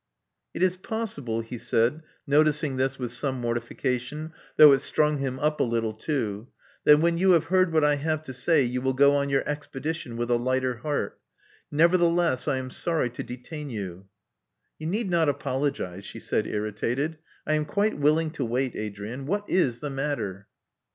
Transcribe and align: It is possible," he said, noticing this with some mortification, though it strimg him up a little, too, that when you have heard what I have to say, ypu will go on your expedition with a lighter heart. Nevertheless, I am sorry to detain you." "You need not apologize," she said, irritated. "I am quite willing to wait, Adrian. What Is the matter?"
It 0.55 0.63
is 0.63 0.77
possible," 0.77 1.41
he 1.41 1.59
said, 1.59 2.01
noticing 2.25 2.77
this 2.77 2.97
with 2.97 3.11
some 3.13 3.39
mortification, 3.39 4.33
though 4.57 4.71
it 4.71 4.77
strimg 4.79 5.19
him 5.19 5.37
up 5.37 5.59
a 5.59 5.63
little, 5.63 5.93
too, 5.93 6.47
that 6.85 6.99
when 6.99 7.19
you 7.19 7.33
have 7.33 7.43
heard 7.53 7.71
what 7.71 7.83
I 7.83 7.97
have 7.97 8.23
to 8.23 8.33
say, 8.33 8.67
ypu 8.67 8.81
will 8.81 8.93
go 8.95 9.15
on 9.15 9.29
your 9.29 9.47
expedition 9.47 10.17
with 10.17 10.31
a 10.31 10.37
lighter 10.37 10.77
heart. 10.77 11.19
Nevertheless, 11.69 12.47
I 12.47 12.57
am 12.57 12.71
sorry 12.71 13.11
to 13.11 13.21
detain 13.21 13.69
you." 13.69 14.07
"You 14.79 14.87
need 14.87 15.11
not 15.11 15.29
apologize," 15.29 16.03
she 16.03 16.19
said, 16.19 16.47
irritated. 16.47 17.19
"I 17.45 17.53
am 17.53 17.65
quite 17.65 17.99
willing 17.99 18.31
to 18.31 18.43
wait, 18.43 18.75
Adrian. 18.75 19.27
What 19.27 19.47
Is 19.47 19.81
the 19.81 19.91
matter?" 19.91 20.47